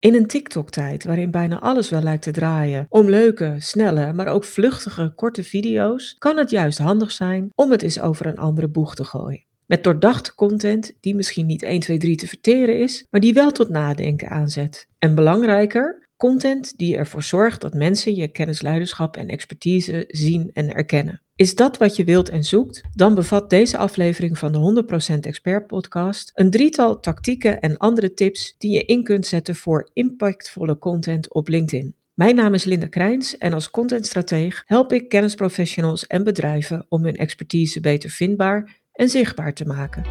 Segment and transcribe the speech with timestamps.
[0.00, 4.44] In een TikTok-tijd waarin bijna alles wel lijkt te draaien om leuke, snelle, maar ook
[4.44, 8.94] vluchtige, korte video's, kan het juist handig zijn om het eens over een andere boeg
[8.94, 9.44] te gooien.
[9.66, 13.50] Met doordachte content die misschien niet 1, 2, 3 te verteren is, maar die wel
[13.50, 14.86] tot nadenken aanzet.
[14.98, 20.74] En belangrijker, content die ervoor zorgt dat mensen je kennis, leiderschap en expertise zien en
[20.74, 21.22] erkennen.
[21.40, 22.82] Is dat wat je wilt en zoekt?
[22.94, 24.84] Dan bevat deze aflevering van de
[25.14, 29.90] 100% Expert Podcast een drietal tactieken en andere tips die je in kunt zetten voor
[29.92, 31.94] impactvolle content op LinkedIn.
[32.14, 37.16] Mijn naam is Linda Krijns en als contentstrateeg help ik kennisprofessionals en bedrijven om hun
[37.16, 40.02] expertise beter vindbaar en zichtbaar te maken.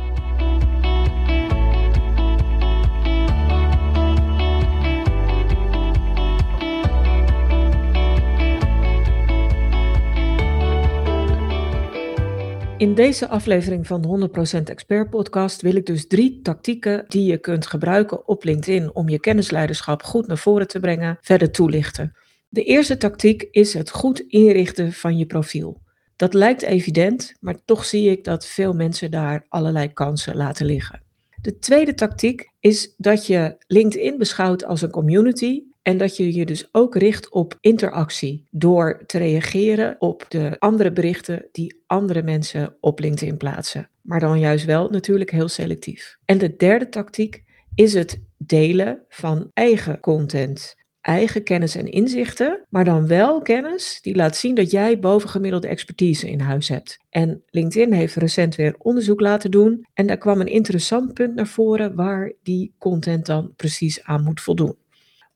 [12.79, 14.29] In deze aflevering van de
[14.59, 19.09] 100% Expert Podcast wil ik dus drie tactieken die je kunt gebruiken op LinkedIn om
[19.09, 22.15] je kennisleiderschap goed naar voren te brengen, verder toelichten.
[22.49, 25.81] De eerste tactiek is het goed inrichten van je profiel.
[26.15, 31.01] Dat lijkt evident, maar toch zie ik dat veel mensen daar allerlei kansen laten liggen.
[31.41, 36.45] De tweede tactiek is dat je LinkedIn beschouwt als een community en dat je je
[36.45, 42.75] dus ook richt op interactie door te reageren op de andere berichten die andere mensen
[42.79, 43.89] op LinkedIn plaatsen.
[44.01, 46.17] Maar dan juist wel natuurlijk heel selectief.
[46.25, 47.43] En de derde tactiek
[47.75, 54.15] is het delen van eigen content eigen kennis en inzichten, maar dan wel kennis die
[54.15, 56.99] laat zien dat jij bovengemiddelde expertise in huis hebt.
[57.09, 61.47] En LinkedIn heeft recent weer onderzoek laten doen en daar kwam een interessant punt naar
[61.47, 64.75] voren waar die content dan precies aan moet voldoen.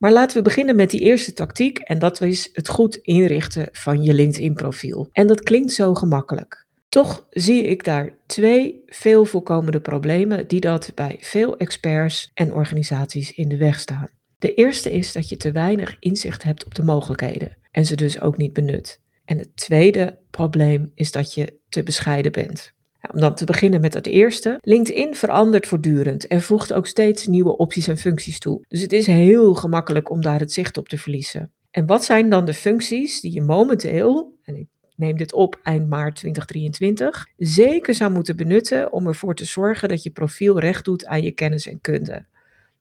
[0.03, 4.03] Maar laten we beginnen met die eerste tactiek en dat is het goed inrichten van
[4.03, 5.09] je LinkedIn-profiel.
[5.11, 6.65] En dat klinkt zo gemakkelijk.
[6.89, 13.33] Toch zie ik daar twee veel voorkomende problemen die dat bij veel experts en organisaties
[13.33, 14.09] in de weg staan.
[14.39, 18.21] De eerste is dat je te weinig inzicht hebt op de mogelijkheden en ze dus
[18.21, 18.99] ook niet benut.
[19.25, 22.73] En het tweede probleem is dat je te bescheiden bent.
[23.11, 24.57] Om dan te beginnen met het eerste.
[24.61, 28.65] LinkedIn verandert voortdurend en voegt ook steeds nieuwe opties en functies toe.
[28.67, 31.51] Dus het is heel gemakkelijk om daar het zicht op te verliezen.
[31.71, 35.89] En wat zijn dan de functies die je momenteel, en ik neem dit op eind
[35.89, 41.05] maart 2023, zeker zou moeten benutten om ervoor te zorgen dat je profiel recht doet
[41.05, 42.25] aan je kennis en kunde?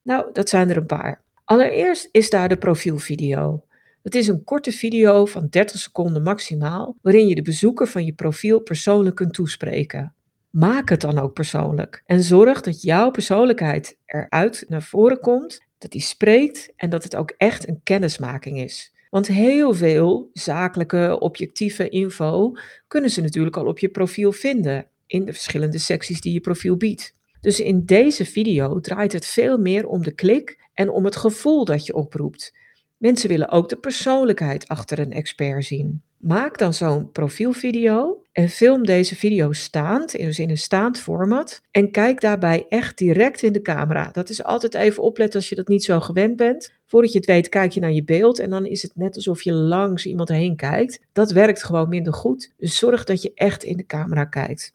[0.01, 1.21] Nou, dat zijn er een paar.
[1.45, 3.63] Allereerst is daar de profielvideo.
[4.03, 8.13] Het is een korte video van 30 seconden maximaal, waarin je de bezoeker van je
[8.13, 10.13] profiel persoonlijk kunt toespreken.
[10.49, 15.91] Maak het dan ook persoonlijk en zorg dat jouw persoonlijkheid eruit naar voren komt, dat
[15.91, 18.93] die spreekt en dat het ook echt een kennismaking is.
[19.09, 22.51] Want heel veel zakelijke, objectieve info
[22.87, 26.77] kunnen ze natuurlijk al op je profiel vinden, in de verschillende secties die je profiel
[26.77, 27.15] biedt.
[27.41, 31.65] Dus in deze video draait het veel meer om de klik en om het gevoel
[31.65, 32.53] dat je oproept.
[32.97, 36.01] Mensen willen ook de persoonlijkheid achter een expert zien.
[36.17, 41.61] Maak dan zo'n profielvideo en film deze video staand, dus in een staand format.
[41.71, 44.09] En kijk daarbij echt direct in de camera.
[44.11, 46.73] Dat is altijd even opletten als je dat niet zo gewend bent.
[46.85, 49.41] Voordat je het weet, kijk je naar je beeld en dan is het net alsof
[49.41, 50.99] je langs iemand heen kijkt.
[51.11, 52.53] Dat werkt gewoon minder goed.
[52.57, 54.73] Dus zorg dat je echt in de camera kijkt.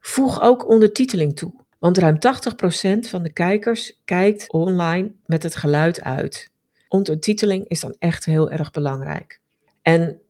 [0.00, 1.52] Voeg ook ondertiteling toe.
[1.78, 2.18] Want ruim 80%
[3.08, 6.50] van de kijkers kijkt online met het geluid uit.
[6.88, 9.40] Ondertiteling is dan echt heel erg belangrijk.
[9.82, 10.20] En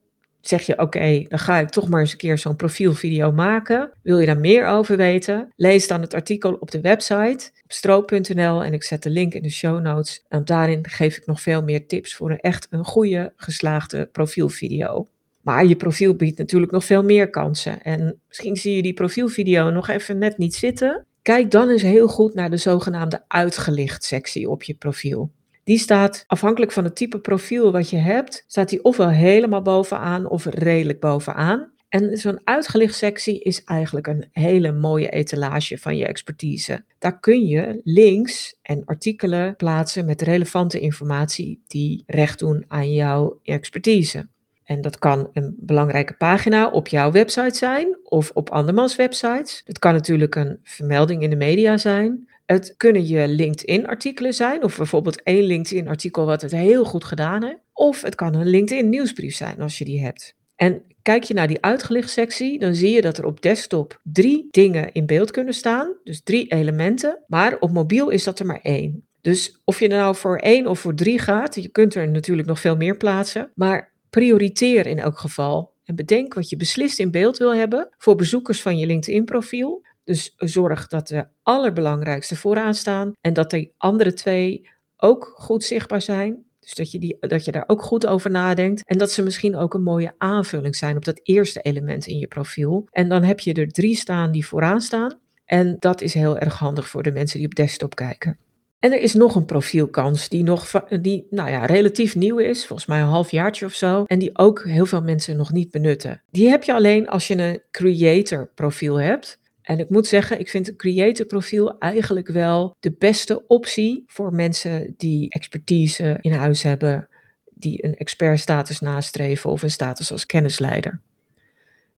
[0.41, 3.91] zeg je, oké, dan ga ik toch maar eens een keer zo'n profielvideo maken.
[4.02, 5.52] Wil je daar meer over weten?
[5.56, 9.42] Lees dan het artikel op de website op stroop.nl en ik zet de link in
[9.42, 10.24] de show notes.
[10.28, 15.06] En daarin geef ik nog veel meer tips voor een echt een goede geslaagde profielvideo.
[15.41, 17.82] Maar je profiel biedt natuurlijk nog veel meer kansen.
[17.82, 21.06] En misschien zie je die profielvideo nog even net niet zitten.
[21.22, 25.30] Kijk dan eens heel goed naar de zogenaamde uitgelicht sectie op je profiel.
[25.68, 30.28] Die staat afhankelijk van het type profiel wat je hebt, staat die ofwel helemaal bovenaan
[30.28, 31.70] of redelijk bovenaan.
[31.88, 36.84] En zo'n uitgelicht sectie is eigenlijk een hele mooie etalage van je expertise.
[36.98, 43.41] Daar kun je links en artikelen plaatsen met relevante informatie die recht doen aan jouw
[43.42, 44.28] expertise.
[44.64, 49.62] En dat kan een belangrijke pagina op jouw website zijn of op andermans websites.
[49.64, 52.28] Het kan natuurlijk een vermelding in de media zijn.
[52.50, 57.59] Het kunnen je LinkedIn-artikelen zijn, of bijvoorbeeld één LinkedIn-artikel wat het heel goed gedaan heeft.
[57.72, 60.34] Of het kan een LinkedIn-nieuwsbrief zijn als je die hebt.
[60.56, 64.48] En kijk je naar die uitgelicht sectie, dan zie je dat er op desktop drie
[64.50, 65.97] dingen in beeld kunnen staan.
[66.04, 67.24] Dus drie elementen.
[67.27, 69.06] Maar op mobiel is dat er maar één.
[69.21, 72.60] Dus of je nou voor één of voor drie gaat, je kunt er natuurlijk nog
[72.60, 73.50] veel meer plaatsen.
[73.54, 78.15] Maar Prioriteer in elk geval en bedenk wat je beslist in beeld wil hebben voor
[78.15, 79.86] bezoekers van je LinkedIn-profiel.
[80.09, 86.03] Dus zorg dat de allerbelangrijkste vooraan staan en dat die andere twee ook goed zichtbaar
[86.03, 86.45] zijn.
[86.60, 88.83] Dus dat je, die, dat je daar ook goed over nadenkt.
[88.84, 92.27] En dat ze misschien ook een mooie aanvulling zijn op dat eerste element in je
[92.27, 92.87] profiel.
[92.91, 95.19] En dan heb je er drie staan die vooraan staan.
[95.45, 98.39] En dat is heel erg handig voor de mensen die op desktop kijken.
[98.78, 100.71] En er is nog een profielkans die nog
[101.01, 104.65] die, nou ja, relatief nieuw is, volgens mij een halfjaartje of zo, en die ook
[104.65, 106.22] heel veel mensen nog niet benutten.
[106.31, 109.39] Die heb je alleen als je een creator profiel hebt.
[109.68, 114.34] En ik moet zeggen, ik vind een creator profiel eigenlijk wel de beste optie voor
[114.34, 117.09] mensen die expertise in huis hebben,
[117.54, 121.00] die een expertstatus nastreven of een status als kennisleider.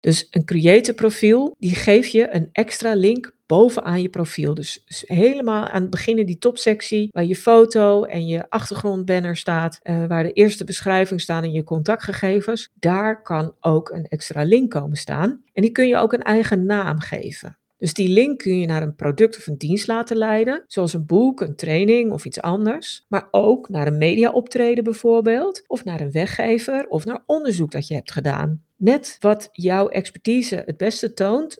[0.00, 4.54] Dus een creator profiel, die geeft je een extra link bovenaan je profiel.
[4.54, 9.80] Dus helemaal aan het begin in die topsectie, waar je foto en je achtergrondbanner staat,
[9.82, 14.70] uh, waar de eerste beschrijving staat en je contactgegevens, daar kan ook een extra link
[14.70, 15.42] komen staan.
[15.52, 17.58] En die kun je ook een eigen naam geven.
[17.80, 21.06] Dus die link kun je naar een product of een dienst laten leiden, zoals een
[21.06, 23.04] boek, een training of iets anders.
[23.08, 27.94] Maar ook naar een mediaoptreden bijvoorbeeld, of naar een weggever of naar onderzoek dat je
[27.94, 28.64] hebt gedaan.
[28.76, 31.58] Net wat jouw expertise het beste toont,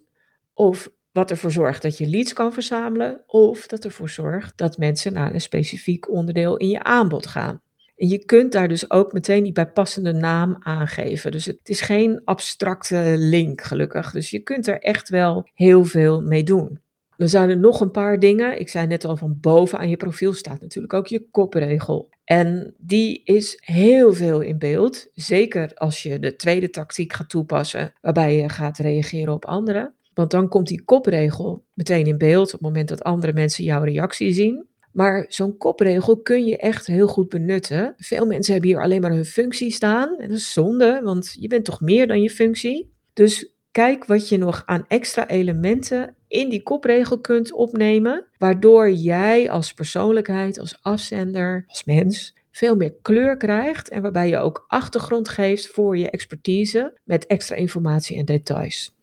[0.54, 5.12] of wat ervoor zorgt dat je leads kan verzamelen, of dat ervoor zorgt dat mensen
[5.12, 7.60] naar een specifiek onderdeel in je aanbod gaan.
[8.00, 11.30] En je kunt daar dus ook meteen die bijpassende naam aangeven.
[11.30, 14.10] Dus het is geen abstracte link, gelukkig.
[14.10, 16.80] Dus je kunt er echt wel heel veel mee doen.
[17.16, 18.60] Er zijn er nog een paar dingen.
[18.60, 22.08] Ik zei net al van boven aan je profiel staat natuurlijk ook je kopregel.
[22.24, 25.08] En die is heel veel in beeld.
[25.14, 29.94] Zeker als je de tweede tactiek gaat toepassen, waarbij je gaat reageren op anderen.
[30.14, 33.82] Want dan komt die kopregel meteen in beeld op het moment dat andere mensen jouw
[33.82, 34.68] reactie zien.
[34.92, 37.94] Maar zo'n kopregel kun je echt heel goed benutten.
[37.96, 40.18] Veel mensen hebben hier alleen maar hun functie staan.
[40.18, 42.92] En dat is zonde, want je bent toch meer dan je functie.
[43.12, 49.50] Dus kijk wat je nog aan extra elementen in die kopregel kunt opnemen, waardoor jij
[49.50, 55.28] als persoonlijkheid, als afzender, als mens veel meer kleur krijgt en waarbij je ook achtergrond
[55.28, 58.94] geeft voor je expertise met extra informatie en details.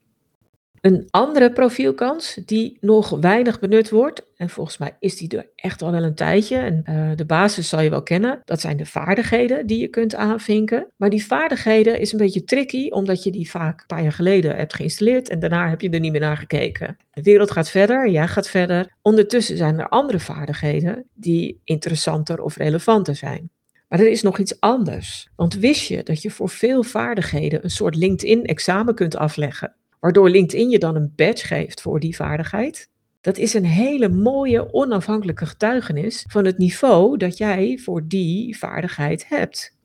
[0.87, 5.81] Een andere profielkans die nog weinig benut wordt, en volgens mij is die er echt
[5.81, 8.85] al wel een tijdje, en uh, de basis zal je wel kennen, dat zijn de
[8.85, 10.87] vaardigheden die je kunt aanvinken.
[10.95, 14.55] Maar die vaardigheden is een beetje tricky, omdat je die vaak een paar jaar geleden
[14.55, 16.97] hebt geïnstalleerd en daarna heb je er niet meer naar gekeken.
[17.11, 18.91] De wereld gaat verder, jij gaat verder.
[19.01, 23.49] Ondertussen zijn er andere vaardigheden die interessanter of relevanter zijn.
[23.87, 25.29] Maar er is nog iets anders.
[25.35, 29.75] Want wist je dat je voor veel vaardigheden een soort LinkedIn-examen kunt afleggen?
[29.99, 32.89] Waardoor LinkedIn je dan een badge geeft voor die vaardigheid.
[33.21, 39.27] Dat is een hele mooie onafhankelijke getuigenis van het niveau dat jij voor die vaardigheid
[39.27, 39.75] hebt.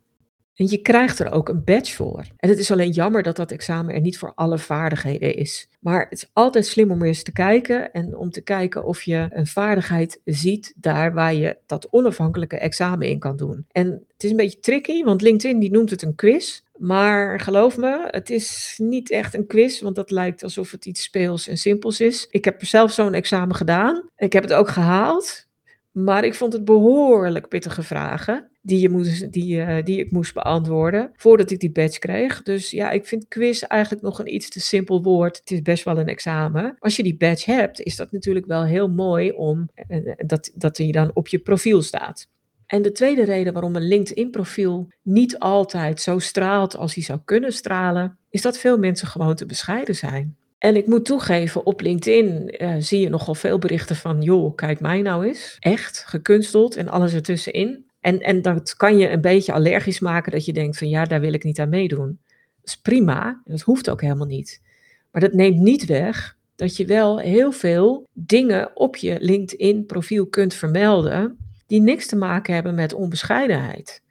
[0.54, 2.24] En je krijgt er ook een badge voor.
[2.36, 5.68] En het is alleen jammer dat dat examen er niet voor alle vaardigheden is.
[5.80, 9.26] Maar het is altijd slim om eens te kijken en om te kijken of je
[9.30, 13.64] een vaardigheid ziet daar waar je dat onafhankelijke examen in kan doen.
[13.70, 16.60] En het is een beetje tricky, want LinkedIn die noemt het een quiz.
[16.82, 21.02] Maar geloof me, het is niet echt een quiz, want dat lijkt alsof het iets
[21.02, 22.26] speels en simpels is.
[22.30, 24.08] Ik heb zelf zo'n examen gedaan.
[24.16, 25.46] Ik heb het ook gehaald.
[25.92, 30.34] Maar ik vond het behoorlijk pittige vragen die, je moest, die, uh, die ik moest
[30.34, 32.42] beantwoorden voordat ik die badge kreeg.
[32.42, 35.36] Dus ja, ik vind quiz eigenlijk nog een iets te simpel woord.
[35.36, 36.76] Het is best wel een examen.
[36.78, 40.76] Als je die badge hebt, is dat natuurlijk wel heel mooi om uh, dat, dat
[40.76, 42.26] die dan op je profiel staat.
[42.72, 47.52] En de tweede reden waarom een LinkedIn-profiel niet altijd zo straalt als hij zou kunnen
[47.52, 50.36] stralen, is dat veel mensen gewoon te bescheiden zijn.
[50.58, 54.80] En ik moet toegeven, op LinkedIn uh, zie je nogal veel berichten van, joh, kijk
[54.80, 55.56] mij nou eens.
[55.60, 57.84] Echt, gekunsteld en alles ertussenin.
[58.00, 61.20] En, en dat kan je een beetje allergisch maken dat je denkt van, ja, daar
[61.20, 62.18] wil ik niet aan meedoen.
[62.60, 64.62] Dat is prima, dat hoeft ook helemaal niet.
[65.10, 70.54] Maar dat neemt niet weg dat je wel heel veel dingen op je LinkedIn-profiel kunt
[70.54, 71.41] vermelden
[71.72, 74.02] die niks te maken hebben met onbescheidenheid.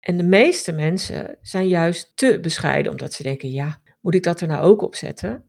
[0.00, 4.40] En de meeste mensen zijn juist te bescheiden, omdat ze denken, ja, moet ik dat
[4.40, 5.44] er nou ook op zetten?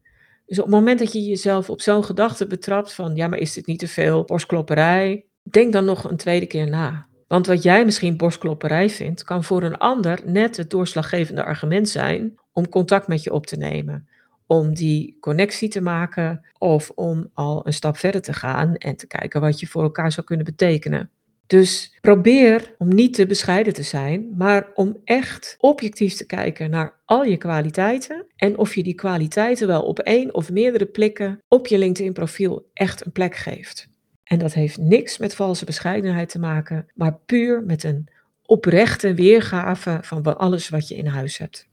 [0.46, 3.52] Dus op het moment dat je jezelf op zo'n gedachte betrapt van, ja, maar is
[3.52, 5.24] dit niet te veel borstklopperij?
[5.42, 7.06] Denk dan nog een tweede keer na.
[7.26, 12.34] Want wat jij misschien borstklopperij vindt, kan voor een ander net het doorslaggevende argument zijn
[12.52, 14.08] om contact met je op te nemen.
[14.52, 19.06] Om die connectie te maken of om al een stap verder te gaan en te
[19.06, 21.10] kijken wat je voor elkaar zou kunnen betekenen.
[21.46, 27.00] Dus probeer om niet te bescheiden te zijn, maar om echt objectief te kijken naar
[27.04, 31.66] al je kwaliteiten en of je die kwaliteiten wel op één of meerdere plekken op
[31.66, 33.88] je LinkedIn-profiel echt een plek geeft.
[34.24, 38.08] En dat heeft niks met valse bescheidenheid te maken, maar puur met een
[38.42, 41.70] oprechte weergave van alles wat je in huis hebt.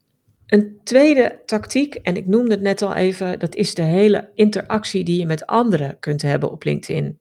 [0.50, 5.04] Een tweede tactiek, en ik noemde het net al even, dat is de hele interactie
[5.04, 7.18] die je met anderen kunt hebben op LinkedIn.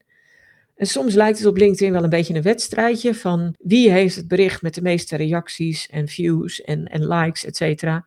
[0.75, 4.27] En soms lijkt het op LinkedIn wel een beetje een wedstrijdje van wie heeft het
[4.27, 8.05] bericht met de meeste reacties en views en, en likes, et cetera.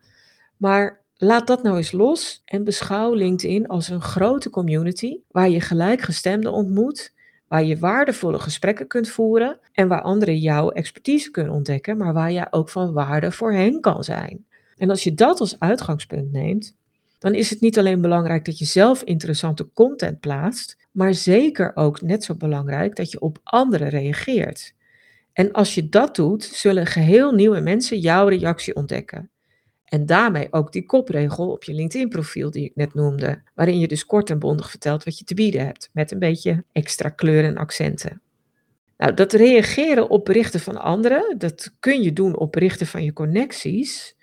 [0.56, 5.60] Maar laat dat nou eens los en beschouw LinkedIn als een grote community waar je
[5.60, 7.12] gelijkgestemden ontmoet,
[7.48, 12.32] waar je waardevolle gesprekken kunt voeren en waar anderen jouw expertise kunnen ontdekken, maar waar
[12.32, 14.44] jij ook van waarde voor hen kan zijn.
[14.76, 16.74] En als je dat als uitgangspunt neemt,
[17.18, 22.02] dan is het niet alleen belangrijk dat je zelf interessante content plaatst, maar zeker ook
[22.02, 24.74] net zo belangrijk dat je op anderen reageert.
[25.32, 29.30] En als je dat doet, zullen geheel nieuwe mensen jouw reactie ontdekken.
[29.84, 34.06] En daarmee ook die kopregel op je LinkedIn-profiel die ik net noemde, waarin je dus
[34.06, 37.56] kort en bondig vertelt wat je te bieden hebt, met een beetje extra kleur en
[37.56, 38.20] accenten.
[38.96, 43.12] Nou, dat reageren op berichten van anderen, dat kun je doen op berichten van je
[43.12, 44.16] connecties,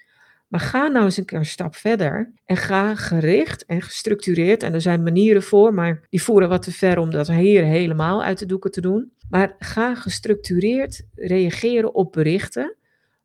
[0.49, 4.73] maar ga nou eens een keer een stap verder en ga gericht en gestructureerd, en
[4.73, 8.39] er zijn manieren voor, maar die voeren wat te ver om dat hier helemaal uit
[8.39, 9.11] de doeken te doen.
[9.29, 12.75] Maar ga gestructureerd reageren op berichten,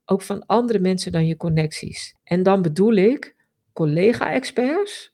[0.04, 2.14] ook van andere mensen dan je connecties.
[2.24, 3.36] En dan bedoel ik
[3.72, 5.12] collega-experts.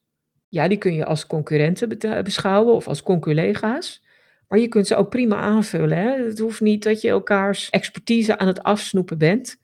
[0.48, 4.02] Ja, die kun je als concurrenten beschouwen of als conculega's.
[4.48, 5.98] Maar je kunt ze ook prima aanvullen.
[5.98, 6.24] Hè?
[6.24, 9.59] Het hoeft niet dat je elkaars expertise aan het afsnoepen bent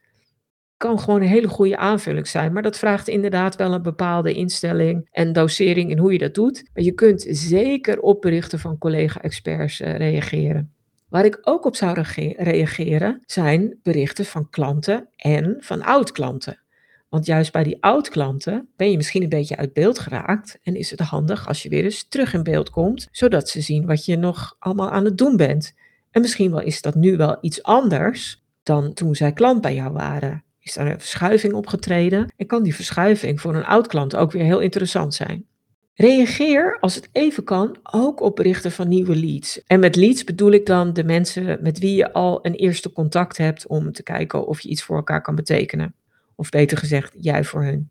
[0.76, 2.52] kan gewoon een hele goede aanvulling zijn.
[2.52, 6.64] Maar dat vraagt inderdaad wel een bepaalde instelling en dosering in hoe je dat doet.
[6.75, 10.71] Maar je kunt zeker op berichten van collega-experts uh, reageren.
[11.09, 12.04] Waar ik ook op zou
[12.37, 16.61] reageren zijn berichten van klanten en van oud-klanten.
[17.09, 20.90] Want juist bij die oud-klanten ben je misschien een beetje uit beeld geraakt en is
[20.90, 24.16] het handig als je weer eens terug in beeld komt, zodat ze zien wat je
[24.16, 25.75] nog allemaal aan het doen bent.
[26.11, 29.92] En misschien wel is dat nu wel iets anders dan toen zij klant bij jou
[29.92, 30.45] waren.
[30.66, 32.32] Is daar een verschuiving opgetreden?
[32.37, 35.46] En kan die verschuiving voor een oud klant ook weer heel interessant zijn?
[35.94, 39.62] Reageer als het even kan ook op berichten van nieuwe leads.
[39.66, 43.37] En met leads bedoel ik dan de mensen met wie je al een eerste contact
[43.37, 45.94] hebt om te kijken of je iets voor elkaar kan betekenen.
[46.35, 47.90] Of beter gezegd, jij voor hun.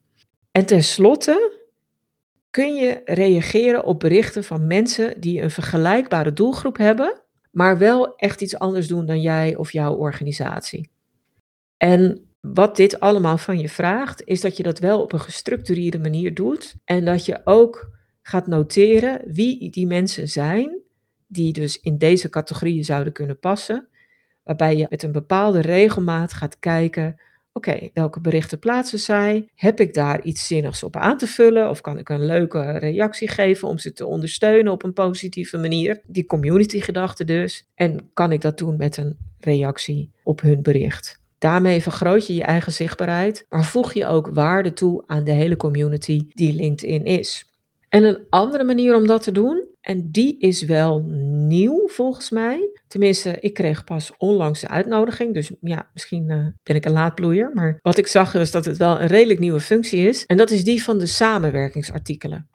[0.51, 1.59] En tenslotte
[2.49, 8.41] kun je reageren op berichten van mensen die een vergelijkbare doelgroep hebben, maar wel echt
[8.41, 10.89] iets anders doen dan jij of jouw organisatie.
[11.77, 15.99] En wat dit allemaal van je vraagt, is dat je dat wel op een gestructureerde
[15.99, 16.75] manier doet.
[16.85, 17.89] En dat je ook
[18.21, 20.79] gaat noteren wie die mensen zijn,
[21.27, 23.87] die dus in deze categorieën zouden kunnen passen.
[24.43, 27.19] Waarbij je met een bepaalde regelmaat gaat kijken,
[27.53, 29.49] oké, welke berichten plaatsen zij?
[29.55, 31.69] Heb ik daar iets zinnigs op aan te vullen?
[31.69, 36.01] Of kan ik een leuke reactie geven om ze te ondersteunen op een positieve manier?
[36.05, 37.67] Die community gedachte dus.
[37.75, 41.23] En kan ik dat doen met een reactie op hun bericht?
[41.45, 45.57] Daarmee vergroot je je eigen zichtbaarheid, maar voeg je ook waarde toe aan de hele
[45.57, 47.49] community die LinkedIn is.
[47.89, 50.99] En een andere manier om dat te doen, en die is wel
[51.47, 52.69] nieuw volgens mij.
[52.87, 57.51] Tenminste, ik kreeg pas onlangs de uitnodiging, dus ja, misschien uh, ben ik een laadbloeier.
[57.53, 60.25] Maar wat ik zag is dat het wel een redelijk nieuwe functie is.
[60.25, 62.47] En dat is die van de samenwerkingsartikelen.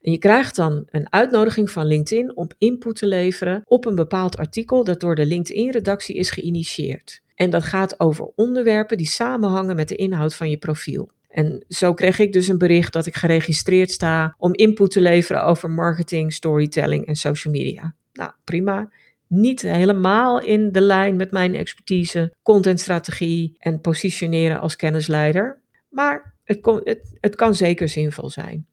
[0.00, 4.36] En je krijgt dan een uitnodiging van LinkedIn om input te leveren op een bepaald
[4.36, 7.24] artikel dat door de LinkedIn-redactie is geïnitieerd.
[7.36, 11.10] En dat gaat over onderwerpen die samenhangen met de inhoud van je profiel.
[11.28, 15.44] En zo kreeg ik dus een bericht dat ik geregistreerd sta om input te leveren
[15.44, 17.94] over marketing, storytelling en social media.
[18.12, 18.90] Nou, prima.
[19.26, 25.60] Niet helemaal in de lijn met mijn expertise, contentstrategie en positioneren als kennisleider.
[25.88, 28.66] Maar het, kon, het, het kan zeker zinvol zijn.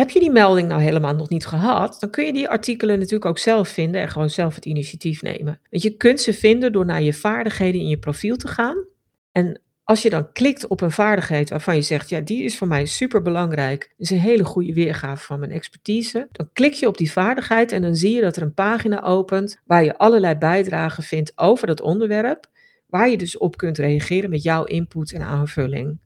[0.00, 3.24] Heb je die melding nou helemaal nog niet gehad, dan kun je die artikelen natuurlijk
[3.24, 5.60] ook zelf vinden en gewoon zelf het initiatief nemen.
[5.70, 8.84] Want je kunt ze vinden door naar je vaardigheden in je profiel te gaan.
[9.32, 12.66] En als je dan klikt op een vaardigheid waarvan je zegt, ja, die is voor
[12.66, 16.98] mij super belangrijk, is een hele goede weergave van mijn expertise, dan klik je op
[16.98, 21.02] die vaardigheid en dan zie je dat er een pagina opent waar je allerlei bijdragen
[21.02, 22.46] vindt over dat onderwerp,
[22.86, 25.98] waar je dus op kunt reageren met jouw input en aanvulling.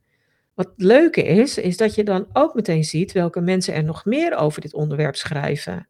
[0.55, 4.37] Wat leuke is, is dat je dan ook meteen ziet welke mensen er nog meer
[4.37, 5.89] over dit onderwerp schrijven.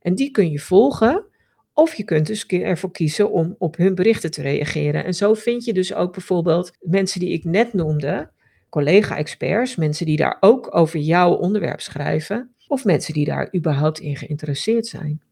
[0.00, 1.26] En die kun je volgen,
[1.72, 5.04] of je kunt dus ervoor kiezen om op hun berichten te reageren.
[5.04, 8.30] En zo vind je dus ook bijvoorbeeld mensen die ik net noemde,
[8.68, 14.16] collega-experts, mensen die daar ook over jouw onderwerp schrijven, of mensen die daar überhaupt in
[14.16, 15.22] geïnteresseerd zijn.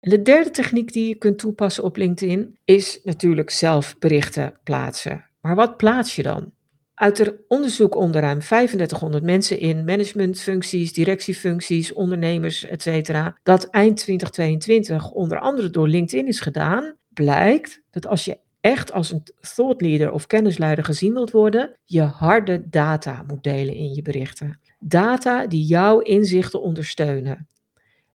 [0.00, 5.24] En de derde techniek die je kunt toepassen op LinkedIn is natuurlijk zelf berichten plaatsen.
[5.40, 6.52] Maar wat plaats je dan?
[6.96, 13.12] Uit er onderzoek onder ruim 3500 mensen in managementfuncties, directiefuncties, ondernemers, etc.,
[13.42, 19.12] dat eind 2022 onder andere door LinkedIn is gedaan, blijkt dat als je echt als
[19.12, 19.22] een
[19.54, 24.60] thought leader of kennisleider gezien wilt worden, je harde data moet delen in je berichten.
[24.78, 27.48] Data die jouw inzichten ondersteunen.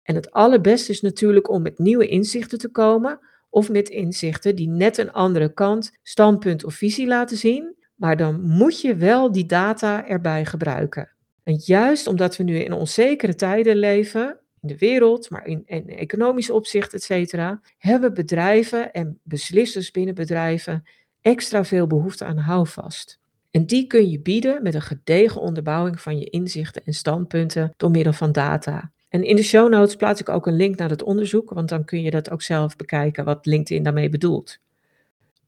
[0.03, 3.19] En het allerbeste is natuurlijk om met nieuwe inzichten te komen
[3.50, 7.77] of met inzichten die net een andere kant, standpunt of visie laten zien.
[8.00, 11.10] Maar dan moet je wel die data erbij gebruiken.
[11.44, 16.50] En juist omdat we nu in onzekere tijden leven, in de wereld, maar in, economisch
[16.50, 20.84] opzicht, et cetera, hebben bedrijven en beslissers binnen bedrijven
[21.22, 23.20] extra veel behoefte aan houvast.
[23.51, 27.91] En die kun je bieden met een gedegen onderbouwing van je inzichten en standpunten door
[27.91, 28.91] middel van data.
[29.10, 31.86] En in de show notes plaats ik ook een link naar het onderzoek, want dan
[31.86, 34.58] kun je dat ook zelf bekijken wat LinkedIn daarmee bedoelt.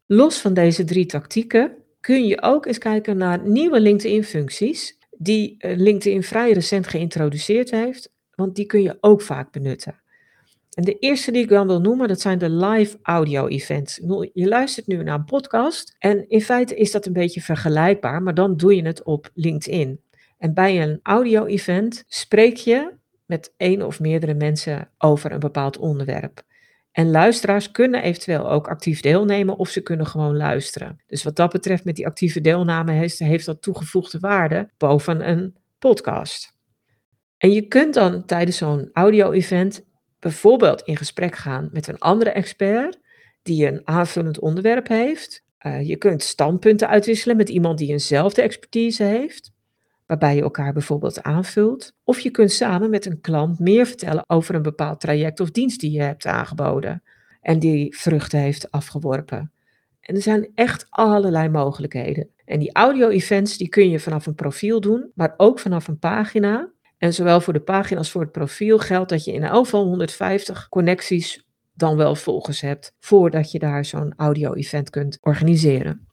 [0.05, 5.77] Los van deze drie tactieken kun je ook eens kijken naar nieuwe LinkedIn-functies die eh,
[5.77, 10.00] LinkedIn vrij recent geïntroduceerd heeft, want die kun je ook vaak benutten.
[10.72, 14.01] En de eerste die ik dan wil noemen, dat zijn de live audio events.
[14.34, 18.34] Je luistert nu naar een podcast en in feite is dat een beetje vergelijkbaar, maar
[18.34, 20.01] dan doe je het op LinkedIn.
[20.38, 22.91] En bij een audio event spreek je
[23.25, 26.43] met één of meerdere mensen over een bepaald onderwerp.
[26.91, 31.01] En luisteraars kunnen eventueel ook actief deelnemen of ze kunnen gewoon luisteren.
[31.07, 35.55] Dus wat dat betreft met die actieve deelname heeft, heeft dat toegevoegde waarde boven een
[35.79, 36.53] podcast.
[37.38, 39.86] En je kunt dan tijdens zo'n audio-event
[40.19, 43.00] bijvoorbeeld in gesprek gaan met een andere expert
[43.41, 45.43] die een aanvullend onderwerp heeft.
[45.65, 49.51] Uh, je kunt standpunten uitwisselen met iemand die eenzelfde expertise heeft
[50.12, 51.94] waarbij je elkaar bijvoorbeeld aanvult.
[52.03, 55.80] Of je kunt samen met een klant meer vertellen over een bepaald traject of dienst
[55.80, 57.03] die je hebt aangeboden
[57.41, 59.51] en die vruchten heeft afgeworpen.
[60.00, 62.30] En er zijn echt allerlei mogelijkheden.
[62.46, 66.72] En die audio-events die kun je vanaf een profiel doen, maar ook vanaf een pagina.
[66.98, 69.86] En zowel voor de pagina als voor het profiel geldt dat je in elk geval
[69.86, 76.08] 150 connecties dan wel volgers hebt voordat je daar zo'n audio-event kunt organiseren.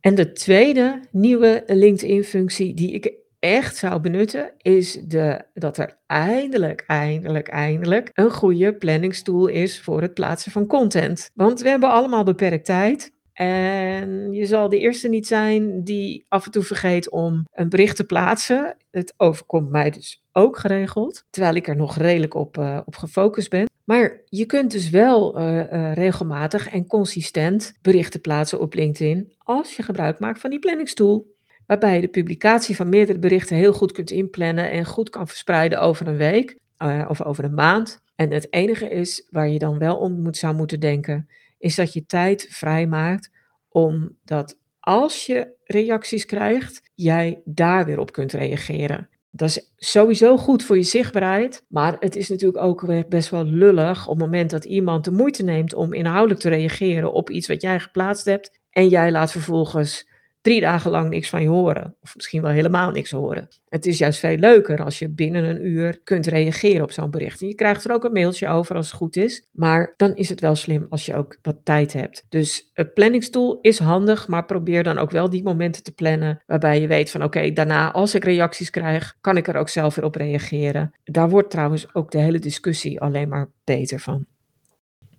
[0.00, 6.84] En de tweede nieuwe LinkedIn-functie die ik echt zou benutten, is de, dat er eindelijk,
[6.86, 11.30] eindelijk, eindelijk een goede planningstool is voor het plaatsen van content.
[11.34, 13.12] Want we hebben allemaal beperkt tijd.
[13.38, 17.96] En je zal de eerste niet zijn die af en toe vergeet om een bericht
[17.96, 18.76] te plaatsen.
[18.90, 23.50] Het overkomt mij dus ook geregeld, terwijl ik er nog redelijk op, uh, op gefocust
[23.50, 23.66] ben.
[23.84, 29.76] Maar je kunt dus wel uh, uh, regelmatig en consistent berichten plaatsen op LinkedIn als
[29.76, 31.34] je gebruik maakt van die planningstool.
[31.66, 35.80] Waarbij je de publicatie van meerdere berichten heel goed kunt inplannen en goed kan verspreiden
[35.80, 36.58] over een week
[37.08, 38.00] of over een maand.
[38.14, 41.92] En het enige is waar je dan wel om moet, zou moeten denken, is dat
[41.92, 43.30] je tijd vrijmaakt
[43.84, 49.08] omdat als je reacties krijgt, jij daar weer op kunt reageren.
[49.30, 54.06] Dat is sowieso goed voor je zichtbaarheid, maar het is natuurlijk ook best wel lullig
[54.06, 57.62] op het moment dat iemand de moeite neemt om inhoudelijk te reageren op iets wat
[57.62, 60.07] jij geplaatst hebt en jij laat vervolgens
[60.48, 61.96] drie dagen lang niks van je horen.
[62.00, 63.48] Of misschien wel helemaal niks horen.
[63.68, 67.40] Het is juist veel leuker als je binnen een uur kunt reageren op zo'n bericht.
[67.40, 69.46] En je krijgt er ook een mailtje over als het goed is.
[69.52, 72.24] Maar dan is het wel slim als je ook wat tijd hebt.
[72.28, 76.80] Dus het planningstool is handig, maar probeer dan ook wel die momenten te plannen waarbij
[76.80, 80.04] je weet van oké, daarna als ik reacties krijg, kan ik er ook zelf weer
[80.04, 80.94] op reageren.
[81.04, 84.26] Daar wordt trouwens ook de hele discussie alleen maar beter van.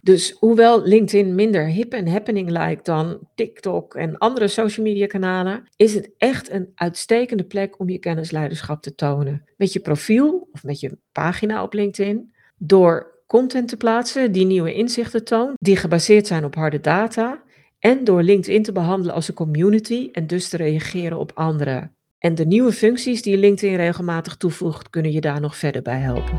[0.01, 5.63] Dus hoewel LinkedIn minder hip en happening lijkt dan TikTok en andere social media kanalen,
[5.75, 9.43] is het echt een uitstekende plek om je kennisleiderschap te tonen.
[9.57, 14.73] Met je profiel of met je pagina op LinkedIn, door content te plaatsen die nieuwe
[14.73, 17.43] inzichten toont, die gebaseerd zijn op harde data,
[17.79, 21.93] en door LinkedIn te behandelen als een community en dus te reageren op anderen.
[22.17, 26.37] En de nieuwe functies die LinkedIn regelmatig toevoegt, kunnen je daar nog verder bij helpen.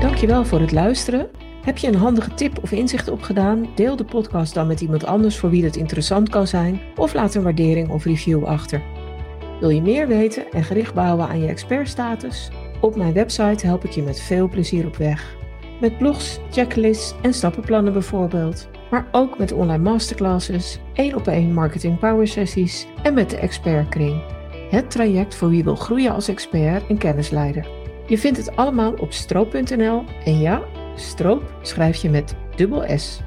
[0.00, 1.30] Dankjewel voor het luisteren.
[1.62, 3.68] Heb je een handige tip of inzicht opgedaan?
[3.74, 7.34] Deel de podcast dan met iemand anders voor wie het interessant kan zijn of laat
[7.34, 8.82] een waardering of review achter.
[9.60, 12.50] Wil je meer weten en gericht bouwen aan je expertstatus?
[12.80, 15.36] Op mijn website help ik je met veel plezier op weg.
[15.80, 18.68] Met blogs, checklists en stappenplannen bijvoorbeeld.
[18.90, 24.22] Maar ook met online masterclasses, één op één marketing power sessies en met de expertkring.
[24.70, 27.66] Het traject voor wie wil groeien als expert en kennisleider.
[28.06, 30.62] Je vindt het allemaal op stroop.nl en ja,
[30.96, 33.20] Stroop schrijf je met dubbel S.